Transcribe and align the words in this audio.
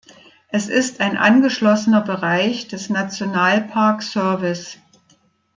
Es 0.47 0.67
ist 0.67 0.99
ein 0.99 1.15
angeschlossener 1.15 2.01
Bereich 2.01 2.67
des 2.67 2.89
National 2.89 3.61
Park 3.61 4.01
Service. 4.01 4.79